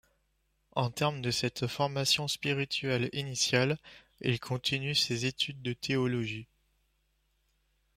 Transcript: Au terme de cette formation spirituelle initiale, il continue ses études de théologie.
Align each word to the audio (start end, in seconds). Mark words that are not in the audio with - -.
Au 0.75 0.89
terme 0.89 1.21
de 1.21 1.29
cette 1.29 1.67
formation 1.67 2.27
spirituelle 2.27 3.11
initiale, 3.13 3.77
il 4.21 4.39
continue 4.39 4.95
ses 4.95 5.27
études 5.27 5.61
de 5.61 5.73
théologie. 5.73 6.47